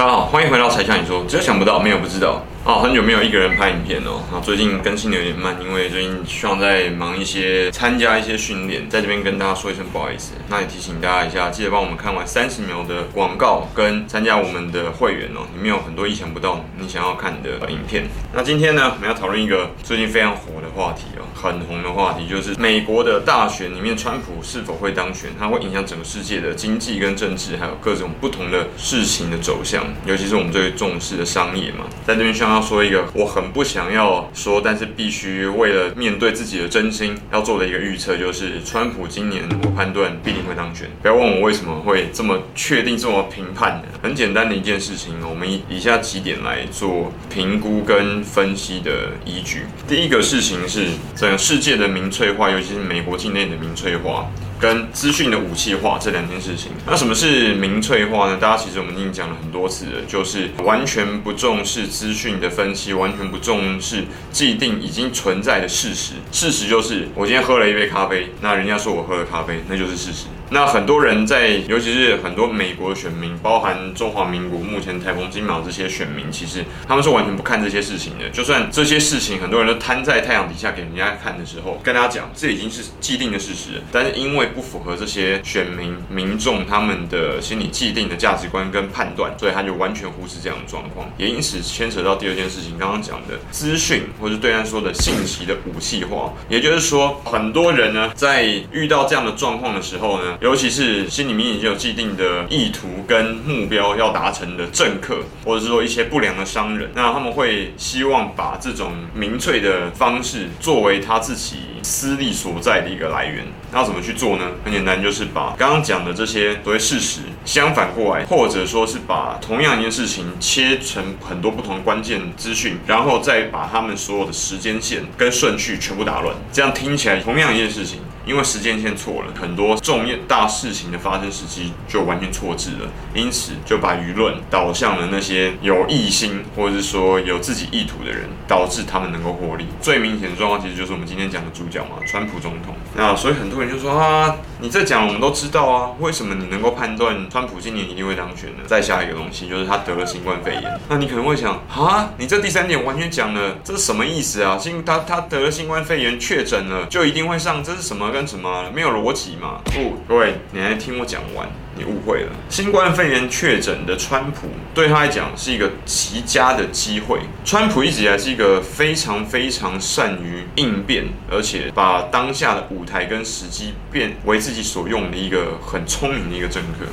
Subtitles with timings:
[0.00, 2.42] 大家好，欢迎回到才想你说，只有想不到，没有不知道。
[2.62, 4.22] 哦，很久没有一个人拍影片哦。
[4.30, 10.32] 那最近更新的有点慢，因为最近希望在忙一些参加一些训练，在这边跟大家说一声不好意思。
[10.46, 18.04] 那也提醒大家一下，记得帮我们看完三十秒的广告跟参加我们的会员哦，里面有很多意想不到你想要看的影片。
[18.34, 25.30] 那今天呢，我们要讨论一个最近非常火的话题哦，很红的话题，就是美国的大选里面，川普是否会当选？
[25.38, 32.49] 它会影响整个世界的经济跟政治，还有各种不同的事情的走向，尤其是我们最重视的商业嘛，在这边需要。
[32.54, 40.88] 要说一个我很不想要说，但是必须为了面对自己的真心要做的一个预测，就是川普今年我判断必定会当选。
[41.02, 49.62] 不要问我为什么会这么确定、这么评判的，很简单的一件事情，我们以以下几点来做评估跟分析的依据。
[49.86, 54.30] 第一个事情是整个世界的民粹化，尤其是美国境内的民粹化。
[54.60, 58.36] 跟资讯的武器化这两件事情，那什么是民粹化呢？
[58.36, 66.12] 大家其实我们已经讲了很多次了，就是完全不重视资讯的分析，完全不重视既定已经存在的事实。
[66.30, 70.26] 事实就是，我今天喝了一杯咖啡，那人家说我喝了咖啡，那就是事实。
[70.52, 78.28] 那很多人在，尤其是很多美国选民，包含中华民国目前台风金马这些选民，其实他们是完全不看这些事情的。
[78.30, 83.80] 就算这些事情很多人都摊在太阳底下给人家看的时候，跟大家讲，这已经是既定的事实。
[83.92, 91.08] 但是因为不符合这些选民民众他们的心理既定的价值观跟判断，所以他就完全忽视这样的状况。
[91.16, 96.32] 也因此牵扯到第二件事情，刚刚讲的资讯，或是对岸说的信息的武器化。
[96.48, 113.46] 也就是说，很多人呢，在遇到这样的状况的时候呢，尤其是心里面已经有既定的意图跟目标要达成的政客，或者是说一些不良的商人，那他们会希望把这种民粹的方式作为他自己私利所在的一个来源。
[113.72, 114.39] 那要怎么去做呢？
[114.64, 126.34] 很简单，就是把刚刚讲的这些所谓事实相反过来，或者说是把同样一件事情切成很多不同关键资讯，然后再把他们所有的时间线跟顺序全部打乱。
[126.52, 128.00] 这样听起来同样一件事情。
[128.26, 139.66] 因为时间线错了，很多重大事情的发生时机就完全错置了，因此就把舆论导向了那些有异心或者是说有自己意图的人，导致他们能够获利。
[139.80, 142.74] 最明显的状况其实就是我们今天讲的主角嘛，川普总统。
[142.94, 148.64] 那所以很多人就说啊，你这讲我们都知道啊，为什么你能够判断川普今年一定会当选呢？
[148.66, 150.80] 再下一个东西就是他得了新冠肺炎。
[150.88, 154.58] 那你可能会想啊，你这第三点完全讲了，这是什么意思啊？
[154.58, 158.09] 新他他得了新冠肺炎确诊了就一定会上，这是什么？
[158.10, 159.60] 跟什么没有逻辑嘛？
[159.66, 162.32] 不，各位，你来听我讲完，你误会了。
[162.48, 167.20] 新冠肺炎确诊的川普，对他来讲是一个极佳的机会。
[167.44, 176.86] 川普一直以来是一个非常非常善于应变，而且把当下的舞台跟时机变为自己所用的一个很聪明的一个政客。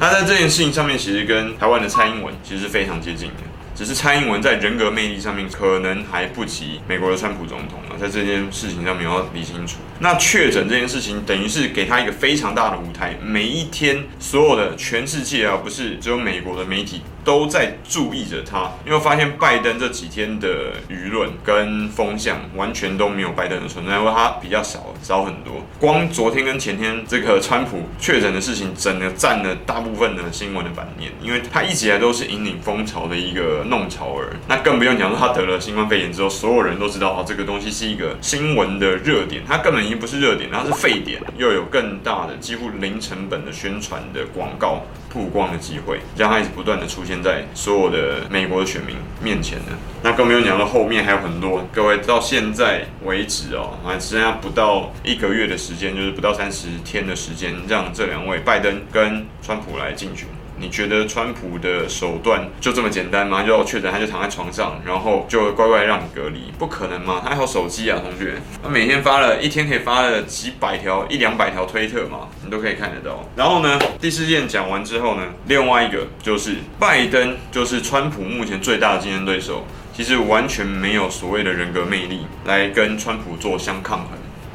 [0.00, 3.34] 那在这件事情上面，其实跟台湾的蔡英文其实是非常接近的。
[3.74, 9.76] 只是蔡英文在人格魅力上面可能还不及美国的川普总统，在这件事情上面要理清楚。
[10.00, 17.02] 那确诊这件事情等于是给他一个非常大的舞台，每一天所有的全世界啊，不是只有美国的媒体。
[17.24, 25.64] 都在注意着他，因为发现拜登这几天的舆论跟风向完全都没有拜登的存在，因为他比较少少很多。
[25.78, 34.34] 光昨天跟前天这个川普确诊的事情，整个占了大部分的新闻的版面，因为他一直以来都是引领风潮的一个弄潮儿。
[34.48, 47.22] 那更不用讲说他得了新冠肺炎之后，所有人都知道哦，这个东西是一个新闻的热点，它根本已经不是热点，它是沸点，又有更大的几乎零成本的宣传的广告曝光的机会，让它一直不断的出现。
[47.22, 51.62] 在所有的美国的选民面前呢，那更没有讲到后面还有很多。
[51.72, 60.26] 各位到现在为止哦，还只剩下不到一个月的时间，就是不到三十天的时间，让这两位拜登跟川普来竞选。
[60.62, 63.42] 你觉得川普的手段就这么简单吗？
[63.42, 66.52] 就要确诊他就躺在床上，然后就乖乖让你隔离？
[66.56, 67.20] 不可能吗？
[67.20, 73.28] 他还有手机啊，同学，他每天发了一天可以发了几百条、一两百条推特嘛，你都可以看得到。
[73.34, 84.10] 然后呢，第四件讲完之后呢，另外一个就是拜登，就是川普目前最大的竞争对手，其实完全没有所谓的人格魅力来跟川普做相抗衡。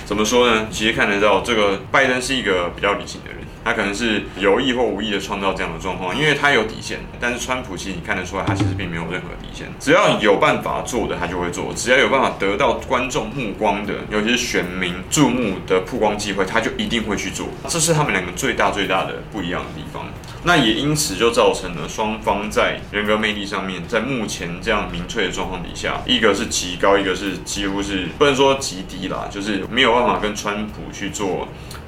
[0.06, 0.68] 怎么说呢？
[0.72, 3.37] 其实看得到这个拜登是一个比较理性的人。
[3.68, 7.00] 他可能是有意或无意的创造这样的状况，因为他有底线。
[7.20, 9.68] 但是川普其实你看得出来，他其实并没有任何底线。
[9.78, 17.48] 只要有办法做的，他就会做；只要有办法得到观众目光的，尤其是选民注目的曝光机会，他就一定会去做。
[17.68, 20.06] 这是他们两个最大最大的不一样的地方。
[20.44, 31.46] 那也因此就造成了双方在人格魅力上面，在目前这样民粹的状况底下，一个是极高，一个是几乎是不能说极低啦，就是没有办办法跟川普去做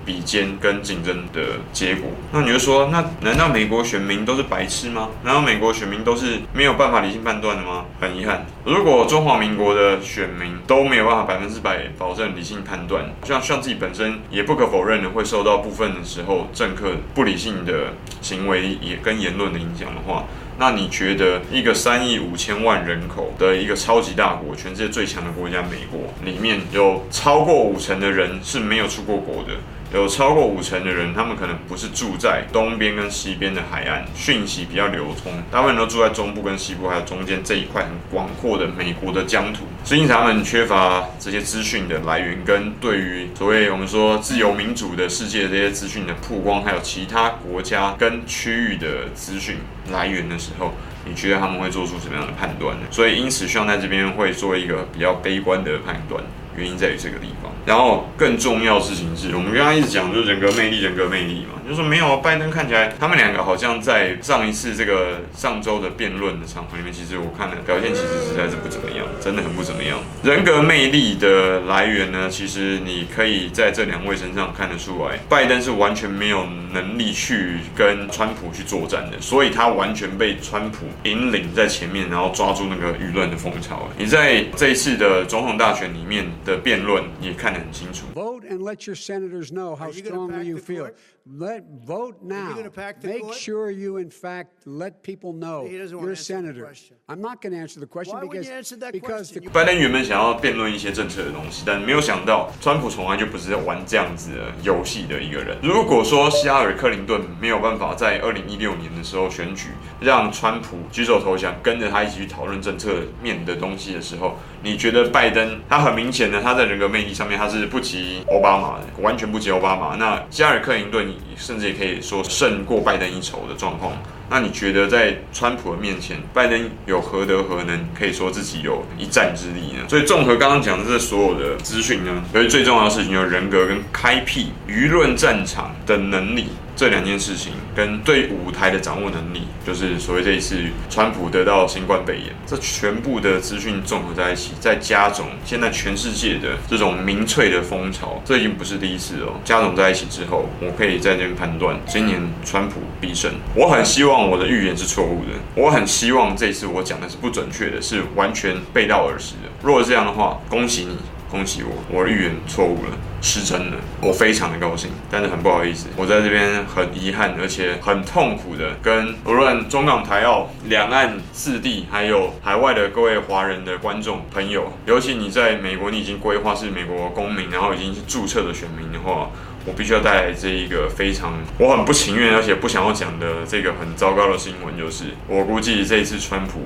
[0.10, 2.10] 比肩跟竞争的结果。
[2.32, 5.10] 那你就说，那难道美国选民都是白痴吗？
[5.24, 7.86] 难道美国选民都是没有办法理性判断的吗？
[8.02, 20.24] 很遗憾，如果中华民国的选民都没有办法百分之百保证理性判断，像像自己本身也不可否认的会受到部分的时候政客不理性的行为也跟言论的影响的话。
[20.62, 29.54] 那你觉得一个三亿五千万人口的一个超级大国，全世界最强的国家美国，里面有超过五成的人是没有出过国的？
[29.92, 35.34] 有超过五成的人，他们可能不是住在东边跟西边的海岸，讯息比较流通。
[35.52, 39.66] 大部分人都住在中部跟西部，还有中间这一块很广阔的美国的疆土。
[39.84, 49.58] 所以他们缺乏这些资讯的来源，跟对于所谓我们说自由民主的世界这些资讯的曝光，还有其他国家跟区域的资讯
[49.92, 52.84] 来源的时候，你觉得他们会做出什么样的判断呢？
[52.92, 56.24] 所以因此，希望在这边会做一个比较悲观的判断。
[56.60, 70.00] 原因在于这个地方，然后更重要的事情是我们刚刚一直讲就是人格魅力，人格魅力嘛，就是说没有拜登看起来他们两个好像在上一次这个上周的辩论的场合里面，其实我看的表现其实实在是不怎么样，真的很不怎么样。
[70.24, 83.88] 人格魅力的来源呢，其实你可以在这两位身上看得出来，拜登是完全没有能力去跟川普去作战的，所以他完全被川普引领在前面，然后抓住那个舆论的风潮。
[83.98, 86.28] 你在这一次的总统大选里面。
[86.50, 88.08] 的辩论也看得很清楚。
[88.16, 90.92] Vote and let your senators know how strongly you feel.
[91.32, 92.56] Let vote now.
[93.04, 96.74] Make sure you, in fact, let people know you're a senator.
[97.08, 105.56] I'm not going to answer the question because because 拜登原本想要辩论一些政策的东西，但没有想到川普从来就不是在玩这样子的游戏的一个人。
[105.62, 109.68] 如果说希拉里·克林顿没有办法在二零一六年的时候选举
[110.02, 119.96] 让川普举手投降，跟着他一起去讨论政策面的东西的时候，你觉得拜登他很明显的他在人格魅力上面他是不及奥巴马的，完全不及奥巴马。
[119.96, 121.10] 那加尔·克林顿。
[121.40, 123.94] 甚至也可以说胜过拜登一筹的状况。
[124.30, 129.84] 那你觉得在川普的面前，拜登有何德何能，可以说自己有一战之力呢？
[129.88, 136.48] 所以综合刚刚讲的这所有的资讯呢，所以最重要的事情就是人格跟开辟舆论战场的能力。
[136.76, 149.28] 这两件事情跟对舞台的掌握能力，就是所谓这一次川普得到新冠肺炎，这全部的资讯综合在一起，再加总现在全世界的这种民粹的风潮，这已经不是第一次了。
[149.44, 153.30] 加总在一起之后，我可以在这边判断，今年川普必胜。
[153.54, 159.50] 我很希望我的预言是错误的，我很希望这次我讲的是不准确的，是完全背道而驰的。
[159.62, 160.98] 如果这样的话，恭喜你。
[161.32, 179.30] 恭喜我，我的预言错误了，失真了，我非常的高兴，但是很不好意思，我在这边很遗憾，而且很痛苦的跟无论中港台澳两岸四地，还有海外的各位华人的观众朋友，尤其你在美国，你已经规划是美国公民，然后已经是注册的选民的话，
[179.70, 186.62] 我必须要带来这一个非常我很不情愿，而且不想要讲的这个很糟糕的新闻，就是我估计这一次川普。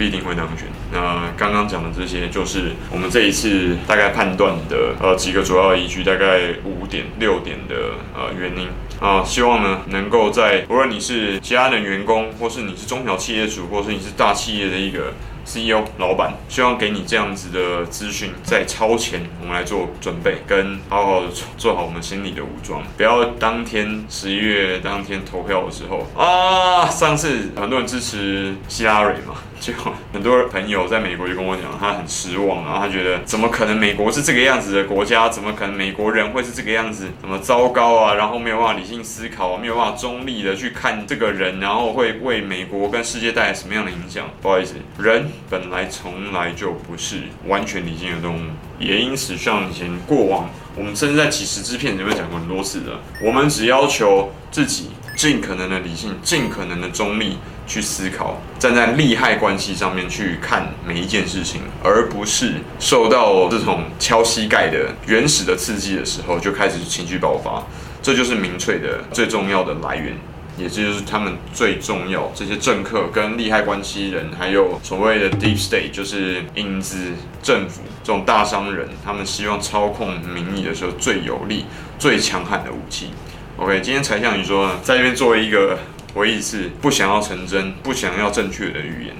[0.00, 0.66] 必定会当选。
[0.90, 7.74] 那刚刚讲的这些，就是我们这一次大概判断的呃几个主要依据，大概五点六点的
[8.16, 8.66] 呃原因
[8.98, 9.22] 啊。
[9.22, 15.12] 希望呢能够在无论你是其他的员工，或是你是中小企业主，或是你是大企业的一个
[15.50, 21.26] CEO 老板，希望给你这样子的资讯，在超前我们来做准备，跟好好的
[21.58, 29.34] 做好我们心理的武装，不要当天十一月当天投票的时候啊，上次很多人支持希拉蕊嘛。
[29.60, 29.74] 就
[30.10, 35.28] 很多朋友在美国就跟我讲，他很失望，然后他觉得怎么可能美国是这个样子的国家？
[35.28, 37.08] 怎么可能美国人会是这个样子？
[37.20, 38.14] 怎么糟糕啊？
[38.14, 44.26] 然后没有办法理性思考，没有办法中立的去看这个人，然后会为美国跟世界带来什么样的影响？
[44.40, 57.36] 不好意思，人本来从来就不是完全理性的动物，也因此像以前过往，我们甚至在几十支片里面讲过很多次的，我们只要求自己尽可能的理性，尽可能的中立。
[57.70, 67.64] 去思考，站在利害关系上面去看每一件事情，而不是受到这种敲膝盖的原始的刺激的时候就开始情绪爆发。
[68.02, 70.16] 这就是民粹的最重要的来源，
[70.58, 76.98] 也就是他们最重要这些政客跟利害关系人，还有所谓的 deep state，就是影子
[77.40, 81.66] 政府这种大商人，他们希望操控民意的时候最有力、
[82.00, 83.10] 最强悍的武器。
[83.58, 85.78] OK，今天柴 Sean 你说，在这边作为一个。
[86.12, 89.14] 我一是不想要成真，不想要正确的预言，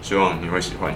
[0.00, 0.94] 希望你会喜欢。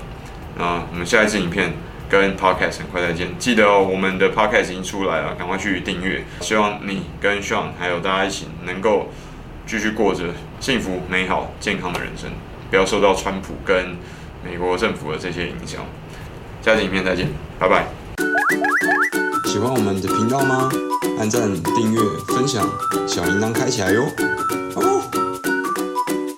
[0.57, 1.73] 那我们下一次影片
[2.09, 6.25] 跟 Podcast 很快再见，记得哦，我们的 Podcast 已经出来了，赶快去订阅。
[6.40, 9.11] 希望你跟 Sean 还有大家一起能够
[9.66, 10.25] 继续过着
[10.61, 12.30] 幸福、美好、健康的人生，
[12.71, 13.97] 不要受到川普跟
[14.45, 15.83] 美国政府的这些影响。
[16.62, 17.28] 下次影片再见，
[17.59, 17.87] 拜拜。
[19.47, 20.69] 喜欢我们的频道吗？
[21.19, 22.69] 按赞、订阅、分享，
[23.07, 24.02] 小铃铛开起来哟！
[24.76, 25.00] 哦